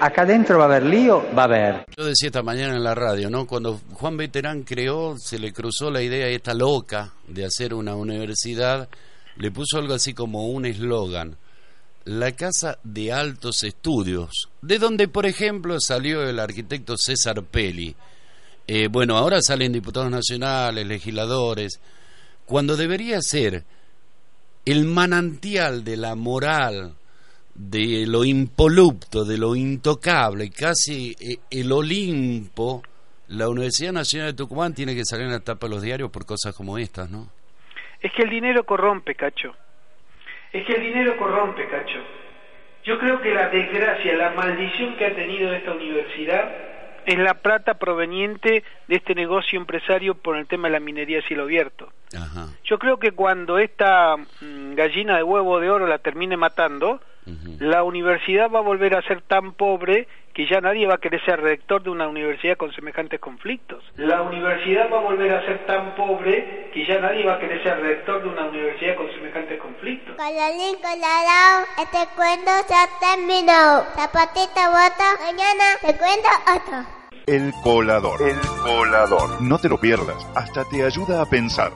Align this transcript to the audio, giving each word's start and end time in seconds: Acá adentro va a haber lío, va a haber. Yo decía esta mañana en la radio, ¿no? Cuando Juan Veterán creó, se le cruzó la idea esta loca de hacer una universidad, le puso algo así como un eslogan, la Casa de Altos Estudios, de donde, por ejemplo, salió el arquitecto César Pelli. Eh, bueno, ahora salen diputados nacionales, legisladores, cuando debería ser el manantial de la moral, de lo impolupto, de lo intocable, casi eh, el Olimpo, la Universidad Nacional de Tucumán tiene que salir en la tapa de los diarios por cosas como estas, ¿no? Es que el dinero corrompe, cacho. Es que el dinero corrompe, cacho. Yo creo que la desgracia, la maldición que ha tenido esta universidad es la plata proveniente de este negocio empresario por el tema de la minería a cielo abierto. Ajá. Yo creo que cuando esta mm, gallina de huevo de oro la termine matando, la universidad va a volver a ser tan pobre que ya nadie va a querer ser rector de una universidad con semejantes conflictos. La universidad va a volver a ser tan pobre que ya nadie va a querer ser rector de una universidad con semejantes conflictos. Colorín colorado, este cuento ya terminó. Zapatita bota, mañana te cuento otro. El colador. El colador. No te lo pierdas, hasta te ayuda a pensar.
Acá 0.00 0.22
adentro 0.22 0.56
va 0.56 0.64
a 0.64 0.66
haber 0.68 0.84
lío, 0.84 1.22
va 1.36 1.42
a 1.42 1.44
haber. 1.44 1.84
Yo 1.94 2.06
decía 2.06 2.28
esta 2.28 2.42
mañana 2.42 2.74
en 2.74 2.82
la 2.82 2.94
radio, 2.94 3.28
¿no? 3.28 3.46
Cuando 3.46 3.82
Juan 3.92 4.16
Veterán 4.16 4.62
creó, 4.62 5.18
se 5.18 5.38
le 5.38 5.52
cruzó 5.52 5.90
la 5.90 6.00
idea 6.00 6.26
esta 6.28 6.54
loca 6.54 7.12
de 7.28 7.44
hacer 7.44 7.74
una 7.74 7.94
universidad, 7.94 8.88
le 9.36 9.50
puso 9.50 9.76
algo 9.76 9.92
así 9.92 10.14
como 10.14 10.46
un 10.46 10.64
eslogan, 10.64 11.36
la 12.04 12.32
Casa 12.32 12.78
de 12.82 13.12
Altos 13.12 13.62
Estudios, 13.62 14.48
de 14.62 14.78
donde, 14.78 15.06
por 15.06 15.26
ejemplo, 15.26 15.76
salió 15.78 16.22
el 16.26 16.38
arquitecto 16.38 16.96
César 16.96 17.42
Pelli. 17.42 17.94
Eh, 18.66 18.88
bueno, 18.88 19.18
ahora 19.18 19.42
salen 19.42 19.70
diputados 19.70 20.10
nacionales, 20.10 20.86
legisladores, 20.86 21.78
cuando 22.46 22.74
debería 22.74 23.20
ser 23.20 23.64
el 24.64 24.86
manantial 24.86 25.84
de 25.84 25.98
la 25.98 26.14
moral, 26.14 26.94
de 27.68 28.06
lo 28.06 28.24
impolupto, 28.24 29.24
de 29.24 29.36
lo 29.36 29.54
intocable, 29.54 30.50
casi 30.50 31.14
eh, 31.20 31.36
el 31.50 31.70
Olimpo, 31.70 32.82
la 33.28 33.48
Universidad 33.48 33.92
Nacional 33.92 34.30
de 34.30 34.36
Tucumán 34.36 34.74
tiene 34.74 34.94
que 34.94 35.04
salir 35.04 35.26
en 35.26 35.32
la 35.32 35.40
tapa 35.40 35.66
de 35.66 35.74
los 35.74 35.82
diarios 35.82 36.10
por 36.10 36.24
cosas 36.24 36.56
como 36.56 36.78
estas, 36.78 37.10
¿no? 37.10 37.28
Es 38.00 38.12
que 38.12 38.22
el 38.22 38.30
dinero 38.30 38.64
corrompe, 38.64 39.14
cacho. 39.14 39.54
Es 40.52 40.66
que 40.66 40.72
el 40.72 40.82
dinero 40.82 41.16
corrompe, 41.18 41.68
cacho. 41.68 41.98
Yo 42.84 42.98
creo 42.98 43.20
que 43.20 43.34
la 43.34 43.50
desgracia, 43.50 44.16
la 44.16 44.30
maldición 44.30 44.96
que 44.96 45.04
ha 45.04 45.14
tenido 45.14 45.52
esta 45.52 45.72
universidad 45.72 46.50
es 47.04 47.18
la 47.18 47.34
plata 47.34 47.74
proveniente 47.74 48.64
de 48.88 48.96
este 48.96 49.14
negocio 49.14 49.60
empresario 49.60 50.14
por 50.14 50.36
el 50.36 50.46
tema 50.46 50.68
de 50.68 50.72
la 50.72 50.80
minería 50.80 51.18
a 51.18 51.22
cielo 51.22 51.42
abierto. 51.42 51.92
Ajá. 52.16 52.48
Yo 52.64 52.78
creo 52.78 52.98
que 52.98 53.12
cuando 53.12 53.58
esta 53.58 54.16
mm, 54.16 54.74
gallina 54.74 55.16
de 55.16 55.22
huevo 55.22 55.60
de 55.60 55.70
oro 55.70 55.86
la 55.86 55.98
termine 55.98 56.36
matando, 56.38 57.00
la 57.60 57.84
universidad 57.84 58.50
va 58.50 58.60
a 58.60 58.62
volver 58.62 58.94
a 58.94 59.02
ser 59.02 59.20
tan 59.20 59.52
pobre 59.52 60.08
que 60.32 60.46
ya 60.48 60.62
nadie 60.62 60.86
va 60.86 60.94
a 60.94 60.98
querer 60.98 61.22
ser 61.26 61.40
rector 61.40 61.82
de 61.82 61.90
una 61.90 62.08
universidad 62.08 62.56
con 62.56 62.72
semejantes 62.72 63.20
conflictos. 63.20 63.84
La 63.96 64.22
universidad 64.22 64.90
va 64.90 64.98
a 64.98 65.02
volver 65.02 65.30
a 65.30 65.44
ser 65.44 65.66
tan 65.66 65.94
pobre 65.94 66.70
que 66.72 66.86
ya 66.86 66.98
nadie 67.00 67.26
va 67.26 67.34
a 67.34 67.38
querer 67.38 67.62
ser 67.62 67.78
rector 67.80 68.22
de 68.22 68.28
una 68.30 68.46
universidad 68.46 68.96
con 68.96 69.10
semejantes 69.12 69.60
conflictos. 69.60 70.16
Colorín 70.16 70.76
colorado, 70.76 71.66
este 71.76 71.98
cuento 72.16 72.50
ya 72.66 72.88
terminó. 72.98 73.82
Zapatita 73.94 74.70
bota, 74.70 75.08
mañana 75.20 75.64
te 75.82 75.98
cuento 75.98 76.28
otro. 76.56 77.00
El 77.26 77.52
colador. 77.62 78.22
El 78.22 78.38
colador. 78.62 79.42
No 79.42 79.58
te 79.58 79.68
lo 79.68 79.76
pierdas, 79.78 80.26
hasta 80.34 80.64
te 80.64 80.82
ayuda 80.82 81.20
a 81.20 81.26
pensar. 81.26 81.72